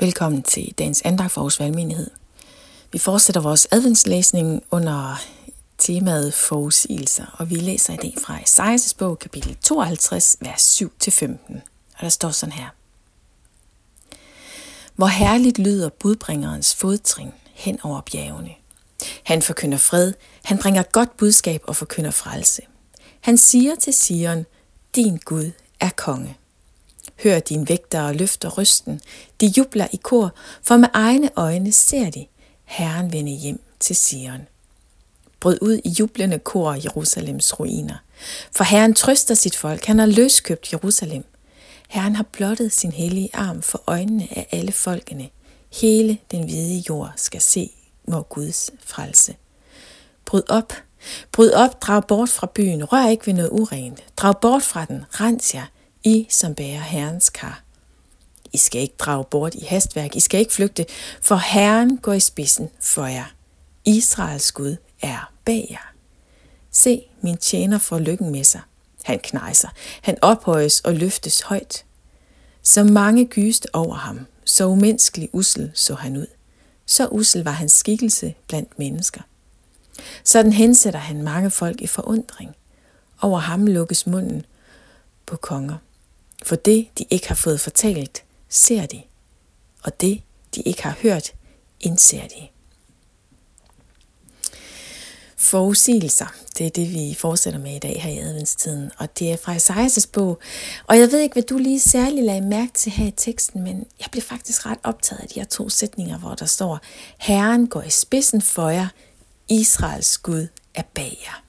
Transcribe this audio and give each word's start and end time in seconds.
Velkommen 0.00 0.42
til 0.42 0.74
dagens 0.78 1.02
andag 1.02 1.30
for 1.30 1.40
Aarhus 1.40 1.60
Valgmenighed. 1.60 2.10
Vi 2.92 2.98
fortsætter 2.98 3.40
vores 3.40 3.68
adventslæsning 3.70 4.62
under 4.70 5.22
temaet 5.78 6.34
forudsigelser, 6.34 7.26
og 7.38 7.50
vi 7.50 7.54
læser 7.54 7.92
i 7.92 7.96
dag 7.96 8.14
fra 8.24 8.42
Esajas 8.42 8.94
bog, 8.94 9.18
kapitel 9.18 9.56
52, 9.56 10.36
vers 10.40 10.82
7-15. 10.82 11.24
Og 11.96 12.00
der 12.00 12.08
står 12.08 12.30
sådan 12.30 12.52
her. 12.52 12.68
Hvor 14.94 15.06
herligt 15.06 15.58
lyder 15.58 15.88
budbringerens 15.88 16.74
fodtrin 16.74 17.32
hen 17.52 17.78
over 17.82 18.00
bjergene. 18.00 18.54
Han 19.22 19.42
forkynder 19.42 19.78
fred, 19.78 20.12
han 20.44 20.58
bringer 20.58 20.82
godt 20.82 21.16
budskab 21.16 21.62
og 21.66 21.76
forkynder 21.76 22.10
frelse. 22.10 22.62
Han 23.20 23.38
siger 23.38 23.74
til 23.74 23.94
Sion, 23.94 24.46
din 24.94 25.16
Gud 25.16 25.50
er 25.80 25.90
konge. 25.96 26.36
Hør 27.22 27.38
din 27.38 27.68
vægtere 27.68 28.14
løfter 28.14 28.58
rysten. 28.58 29.00
De 29.40 29.52
jubler 29.56 29.86
i 29.92 29.96
kor, 29.96 30.34
for 30.62 30.76
med 30.76 30.88
egne 30.92 31.30
øjne 31.36 31.72
ser 31.72 32.10
de 32.10 32.26
Herren 32.64 33.12
vende 33.12 33.32
hjem 33.32 33.60
til 33.80 33.96
Sion. 33.96 34.46
Brød 35.40 35.58
ud 35.60 35.80
i 35.84 35.88
jublende 35.88 36.38
kor 36.38 36.72
Jerusalems 36.84 37.60
ruiner. 37.60 37.96
For 38.56 38.64
Herren 38.64 38.94
trøster 38.94 39.34
sit 39.34 39.56
folk. 39.56 39.84
Han 39.84 39.98
har 39.98 40.06
løskøbt 40.06 40.72
Jerusalem. 40.72 41.24
Herren 41.88 42.16
har 42.16 42.26
blottet 42.32 42.72
sin 42.72 42.92
hellige 42.92 43.30
arm 43.32 43.62
for 43.62 43.82
øjnene 43.86 44.28
af 44.30 44.48
alle 44.52 44.72
folkene. 44.72 45.28
Hele 45.80 46.18
den 46.30 46.44
hvide 46.44 46.84
jord 46.88 47.12
skal 47.16 47.40
se 47.40 47.70
vor 48.06 48.22
Guds 48.22 48.70
frelse. 48.84 49.36
Bryd 50.24 50.42
op, 50.48 50.72
bryd 51.32 51.50
op, 51.50 51.82
drag 51.82 52.06
bort 52.06 52.28
fra 52.28 52.50
byen, 52.54 52.84
rør 52.84 53.08
ikke 53.08 53.26
ved 53.26 53.34
noget 53.34 53.50
urent. 53.52 54.04
Drag 54.16 54.34
bort 54.40 54.62
fra 54.62 54.84
den, 54.84 55.04
rens 55.10 55.54
jer, 55.54 55.66
i 56.04 56.26
som 56.30 56.54
bærer 56.54 56.80
Herrens 56.80 57.30
kar. 57.30 57.62
I 58.52 58.56
skal 58.56 58.80
ikke 58.80 58.94
drage 58.98 59.24
bort 59.24 59.54
i 59.54 59.64
hastværk, 59.64 60.16
I 60.16 60.20
skal 60.20 60.40
ikke 60.40 60.52
flygte, 60.52 60.86
for 61.22 61.36
Herren 61.36 61.96
går 61.96 62.12
i 62.12 62.20
spidsen 62.20 62.70
for 62.80 63.06
jer. 63.06 63.34
Israels 63.84 64.52
Gud 64.52 64.76
er 65.02 65.32
bag 65.44 65.66
jer. 65.70 65.92
Se, 66.70 67.02
min 67.20 67.36
tjener 67.36 67.78
får 67.78 67.98
lykken 67.98 68.30
med 68.30 68.44
sig. 68.44 68.60
Han 69.04 69.18
knejser, 69.18 69.68
han 70.02 70.16
ophøjes 70.22 70.80
og 70.80 70.94
løftes 70.94 71.40
højt. 71.40 71.84
Så 72.62 72.84
mange 72.84 73.26
gyste 73.26 73.74
over 73.74 73.94
ham, 73.94 74.26
så 74.44 74.66
umenneskelig 74.66 75.28
usel 75.32 75.70
så 75.74 75.94
han 75.94 76.16
ud. 76.16 76.26
Så 76.86 77.08
usel 77.08 77.44
var 77.44 77.50
hans 77.50 77.72
skikkelse 77.72 78.34
blandt 78.48 78.78
mennesker. 78.78 79.20
Sådan 80.24 80.52
hensætter 80.52 81.00
han 81.00 81.22
mange 81.22 81.50
folk 81.50 81.80
i 81.80 81.86
forundring. 81.86 82.56
Over 83.20 83.38
ham 83.38 83.66
lukkes 83.66 84.06
munden 84.06 84.46
på 85.26 85.36
konger. 85.36 85.76
For 86.44 86.56
det, 86.56 86.88
de 86.98 87.04
ikke 87.10 87.28
har 87.28 87.34
fået 87.34 87.60
fortalt, 87.60 88.24
ser 88.48 88.86
de, 88.86 89.02
og 89.82 90.00
det, 90.00 90.22
de 90.54 90.62
ikke 90.62 90.82
har 90.82 90.96
hørt, 91.02 91.32
indser 91.80 92.26
de. 92.26 92.48
Forudsigelser, 95.36 96.26
det 96.58 96.66
er 96.66 96.70
det, 96.70 96.90
vi 96.90 97.16
fortsætter 97.18 97.60
med 97.60 97.76
i 97.76 97.78
dag 97.78 98.02
her 98.02 98.10
i 98.10 98.18
adventstiden, 98.18 98.90
og 98.98 99.18
det 99.18 99.32
er 99.32 99.36
fra 99.36 99.54
Esajas 99.54 100.06
bog. 100.06 100.38
Og 100.86 100.98
jeg 100.98 101.12
ved 101.12 101.18
ikke, 101.18 101.32
hvad 101.32 101.42
du 101.42 101.58
lige 101.58 101.80
særligt 101.80 102.26
lagde 102.26 102.40
mærke 102.40 102.72
til 102.72 102.92
her 102.92 103.06
i 103.06 103.10
teksten, 103.16 103.62
men 103.62 103.86
jeg 104.00 104.06
blev 104.12 104.22
faktisk 104.22 104.66
ret 104.66 104.78
optaget 104.82 105.20
af 105.20 105.28
de 105.28 105.40
her 105.40 105.46
to 105.46 105.68
sætninger, 105.68 106.18
hvor 106.18 106.34
der 106.34 106.46
står, 106.46 106.80
Herren 107.18 107.66
går 107.66 107.82
i 107.82 107.90
spidsen 107.90 108.42
for 108.42 108.68
jer, 108.68 108.88
Israels 109.48 110.18
Gud 110.18 110.46
er 110.74 110.82
bag 110.94 111.22
jer. 111.26 111.42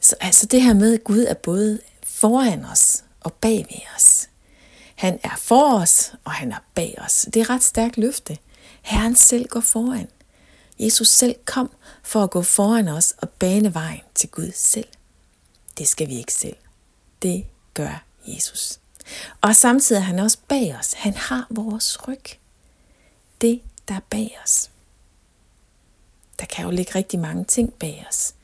Så 0.00 0.16
altså 0.20 0.46
det 0.46 0.62
her 0.62 0.74
med, 0.74 0.94
at 0.94 1.04
Gud 1.04 1.24
er 1.28 1.34
både 1.34 1.80
foran 2.02 2.64
os 2.64 3.04
og 3.24 3.32
bag 3.32 3.66
ved 3.70 3.80
os. 3.96 4.28
Han 4.94 5.20
er 5.22 5.36
for 5.36 5.80
os, 5.80 6.12
og 6.24 6.32
han 6.32 6.52
er 6.52 6.64
bag 6.74 6.94
os. 6.98 7.26
Det 7.34 7.36
er 7.36 7.44
et 7.44 7.50
ret 7.50 7.62
stærkt 7.62 7.96
løfte. 7.96 8.38
Herren 8.82 9.16
selv 9.16 9.48
går 9.48 9.60
foran. 9.60 10.08
Jesus 10.78 11.08
selv 11.08 11.36
kom 11.44 11.70
for 12.02 12.22
at 12.22 12.30
gå 12.30 12.42
foran 12.42 12.88
os 12.88 13.14
og 13.18 13.28
bane 13.28 13.74
vejen 13.74 14.00
til 14.14 14.28
Gud 14.28 14.52
selv. 14.54 14.88
Det 15.78 15.88
skal 15.88 16.08
vi 16.08 16.18
ikke 16.18 16.32
selv. 16.32 16.56
Det 17.22 17.46
gør 17.74 18.04
Jesus. 18.26 18.78
Og 19.40 19.56
samtidig 19.56 20.00
er 20.00 20.04
han 20.04 20.18
også 20.18 20.38
bag 20.48 20.76
os. 20.78 20.92
Han 20.92 21.14
har 21.14 21.46
vores 21.50 22.08
ryg. 22.08 22.24
Det, 23.40 23.62
der 23.88 23.94
er 23.94 24.00
bag 24.10 24.38
os. 24.44 24.70
Der 26.40 26.46
kan 26.46 26.64
jo 26.64 26.70
ligge 26.70 26.94
rigtig 26.94 27.20
mange 27.20 27.44
ting 27.44 27.74
bag 27.74 28.06
os. 28.08 28.34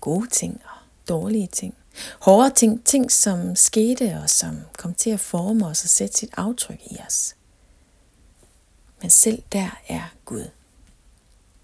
Gode 0.00 0.28
ting 0.28 0.60
og 0.64 0.78
dårlige 1.08 1.46
ting. 1.46 1.74
Hårde 2.20 2.50
ting, 2.50 2.84
ting 2.84 3.12
som 3.12 3.56
skete 3.56 4.18
og 4.22 4.30
som 4.30 4.60
kom 4.78 4.94
til 4.94 5.10
at 5.10 5.20
forme 5.20 5.66
os 5.66 5.82
og 5.82 5.88
sætte 5.88 6.16
sit 6.16 6.30
aftryk 6.36 6.80
i 6.90 6.96
os. 7.06 7.34
Men 9.00 9.10
selv 9.10 9.42
der 9.52 9.80
er 9.88 10.14
Gud. 10.24 10.44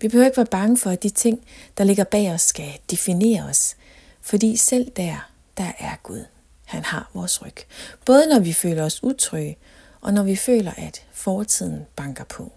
Vi 0.00 0.08
behøver 0.08 0.26
ikke 0.26 0.36
være 0.36 0.46
bange 0.46 0.78
for, 0.78 0.90
at 0.90 1.02
de 1.02 1.10
ting, 1.10 1.46
der 1.78 1.84
ligger 1.84 2.04
bag 2.04 2.32
os, 2.32 2.42
skal 2.42 2.78
definere 2.90 3.42
os. 3.42 3.76
Fordi 4.20 4.56
selv 4.56 4.90
der, 4.96 5.30
der 5.56 5.72
er 5.78 5.96
Gud. 6.02 6.24
Han 6.64 6.84
har 6.84 7.10
vores 7.14 7.42
ryg. 7.42 7.56
Både 8.04 8.26
når 8.26 8.38
vi 8.38 8.52
føler 8.52 8.84
os 8.84 9.02
utrygge, 9.02 9.58
og 10.00 10.14
når 10.14 10.22
vi 10.22 10.36
føler, 10.36 10.72
at 10.76 11.02
fortiden 11.12 11.86
banker 11.96 12.24
på. 12.24 12.52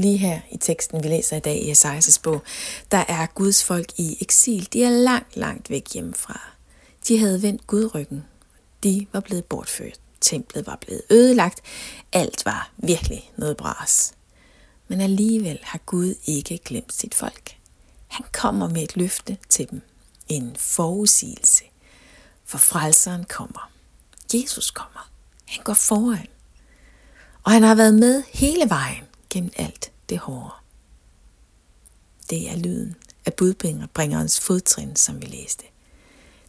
Lige 0.00 0.16
her 0.16 0.40
i 0.50 0.56
teksten, 0.56 1.02
vi 1.02 1.08
læser 1.08 1.36
i 1.36 1.40
dag 1.40 1.56
i 1.56 1.70
Esajas 1.70 2.18
bog, 2.18 2.42
der 2.90 3.04
er 3.08 3.26
Guds 3.26 3.64
folk 3.64 3.98
i 3.98 4.16
eksil. 4.20 4.68
De 4.72 4.84
er 4.84 4.90
langt, 4.90 5.36
langt 5.36 5.70
væk 5.70 5.92
hjemmefra. 5.92 6.40
De 7.08 7.18
havde 7.18 7.42
vendt 7.42 7.66
Gud 7.66 7.94
ryggen. 7.94 8.24
De 8.82 9.06
var 9.12 9.20
blevet 9.20 9.44
bortført. 9.44 10.00
Templet 10.20 10.66
var 10.66 10.76
blevet 10.76 11.02
ødelagt. 11.10 11.60
Alt 12.12 12.46
var 12.46 12.70
virkelig 12.76 13.30
noget 13.36 13.56
bras. 13.56 14.12
Men 14.88 15.00
alligevel 15.00 15.58
har 15.62 15.78
Gud 15.86 16.14
ikke 16.26 16.58
glemt 16.64 16.92
sit 16.92 17.14
folk. 17.14 17.56
Han 18.08 18.26
kommer 18.32 18.68
med 18.68 18.82
et 18.82 18.96
løfte 18.96 19.36
til 19.48 19.70
dem. 19.70 19.82
En 20.28 20.56
forudsigelse. 20.58 21.64
For 22.44 22.58
frelseren 22.58 23.24
kommer. 23.24 23.70
Jesus 24.34 24.70
kommer. 24.70 25.10
Han 25.46 25.64
går 25.64 25.74
foran. 25.74 26.26
Og 27.42 27.52
han 27.52 27.62
har 27.62 27.74
været 27.74 27.94
med 27.94 28.22
hele 28.32 28.70
vejen 28.70 29.04
gennem 29.30 29.52
alt 29.56 29.89
det 30.10 30.18
hårde. 30.18 30.50
Det 32.30 32.50
er 32.50 32.56
lyden 32.56 32.96
af 33.26 33.34
budbringerens 33.34 34.40
fodtrin, 34.40 34.96
som 34.96 35.22
vi 35.22 35.26
læste. 35.26 35.64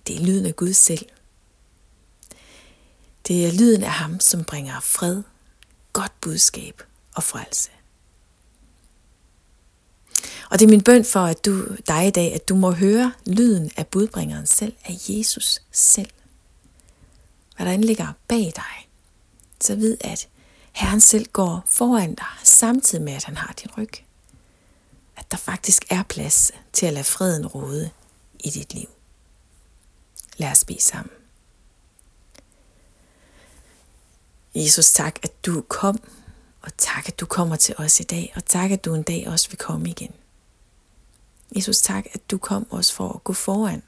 Det 0.08 0.16
er 0.16 0.26
lyden 0.26 0.46
af 0.46 0.56
Gud 0.56 0.74
selv. 0.74 1.06
Det 3.28 3.48
er 3.48 3.52
lyden 3.52 3.84
af 3.84 3.92
ham, 3.92 4.20
som 4.20 4.44
bringer 4.44 4.80
fred, 4.80 5.24
godt 5.94 6.22
budskab 6.22 6.84
og 7.16 7.24
frelse. 7.24 7.70
Og 10.50 10.60
det 10.60 10.66
er 10.66 10.70
min 10.70 10.84
bøn 10.84 11.06
for 11.06 11.20
at 11.20 11.46
du, 11.46 11.76
dig 11.88 12.08
i 12.08 12.12
dag, 12.12 12.34
at 12.34 12.50
du 12.50 12.56
må 12.56 12.72
høre 12.72 13.14
lyden 13.26 13.72
af 13.78 13.88
budbringeren 13.88 14.48
selv, 14.48 14.74
af 14.86 14.98
Jesus 15.10 15.62
selv. 15.72 16.10
Hvad 17.56 17.66
der 17.66 17.78
ligger 17.78 18.14
bag 18.28 18.54
dig, 18.56 18.90
så 19.62 19.76
vid, 19.76 19.98
at 20.02 20.28
Herren 20.72 21.02
selv 21.02 21.26
går 21.26 21.64
foran 21.66 22.16
dig, 22.16 22.26
samtidig 22.44 23.04
med 23.04 23.14
at 23.14 23.24
han 23.24 23.38
har 23.38 23.54
din 23.54 23.70
ryg. 23.78 23.92
At 25.18 25.32
der 25.32 25.38
faktisk 25.38 25.86
er 25.90 26.04
plads 26.04 26.52
til 26.74 26.86
at 26.86 26.94
lade 26.94 27.04
freden 27.04 27.48
råde 27.48 27.90
i 28.40 28.50
dit 28.50 28.74
liv. 28.74 28.88
Lad 30.38 30.52
os 30.52 30.66
bede 30.66 30.82
sammen. 30.82 31.12
Jesus, 34.56 34.92
tak, 34.92 35.20
at 35.24 35.46
du 35.46 35.62
kom, 35.62 36.04
og 36.62 36.78
tak, 36.78 37.08
at 37.08 37.20
du 37.20 37.26
kommer 37.26 37.56
til 37.56 37.76
os 37.78 38.00
i 38.00 38.04
dag, 38.04 38.34
og 38.36 38.46
tak, 38.46 38.72
at 38.72 38.86
du 38.86 38.94
en 38.94 39.04
dag 39.04 39.28
også 39.28 39.50
vil 39.50 39.58
komme 39.58 39.90
igen. 39.90 40.12
Jesus, 41.56 41.82
tak, 41.82 42.06
at 42.14 42.32
du 42.32 42.38
kom 42.38 42.68
også 42.72 42.94
for 42.94 43.10
at 43.14 43.24
gå 43.24 43.34
foran 43.34 43.84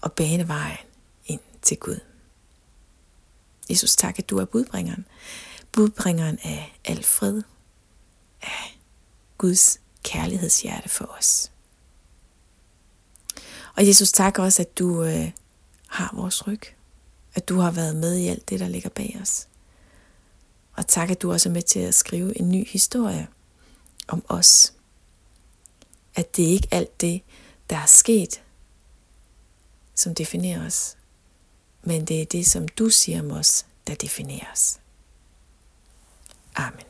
og 0.00 0.12
bane 0.12 0.48
vejen 0.48 0.86
ind 1.26 1.40
til 1.62 1.76
Gud. 1.76 2.00
Jesus, 3.70 3.96
tak, 3.96 4.18
at 4.18 4.30
du 4.30 4.38
er 4.38 4.44
budbringeren 4.44 5.06
budbringeren 5.72 6.38
af 6.42 6.78
al 6.84 7.04
fred, 7.04 7.42
af 8.42 8.78
Guds 9.38 9.80
kærlighedshjerte 10.02 10.88
for 10.88 11.04
os. 11.04 11.52
Og 13.76 13.86
Jesus, 13.86 14.12
tak 14.12 14.38
også, 14.38 14.62
at 14.62 14.78
du 14.78 15.04
øh, 15.04 15.30
har 15.86 16.10
vores 16.14 16.46
ryg. 16.46 16.60
At 17.34 17.48
du 17.48 17.58
har 17.58 17.70
været 17.70 17.96
med 17.96 18.16
i 18.16 18.26
alt 18.26 18.48
det, 18.48 18.60
der 18.60 18.68
ligger 18.68 18.90
bag 18.90 19.18
os. 19.22 19.48
Og 20.72 20.86
tak, 20.86 21.10
at 21.10 21.22
du 21.22 21.32
også 21.32 21.48
er 21.48 21.52
med 21.52 21.62
til 21.62 21.80
at 21.80 21.94
skrive 21.94 22.38
en 22.40 22.50
ny 22.50 22.68
historie 22.68 23.28
om 24.08 24.24
os. 24.28 24.72
At 26.14 26.36
det 26.36 26.42
ikke 26.42 26.68
alt 26.70 27.00
det, 27.00 27.22
der 27.70 27.76
er 27.76 27.86
sket, 27.86 28.42
som 29.94 30.14
definerer 30.14 30.66
os, 30.66 30.96
men 31.82 32.04
det 32.04 32.22
er 32.22 32.26
det, 32.26 32.46
som 32.46 32.68
du 32.68 32.90
siger 32.90 33.20
om 33.20 33.30
os, 33.30 33.66
der 33.86 33.94
definerer 33.94 34.52
os. 34.52 34.78
Amen. 36.60 36.89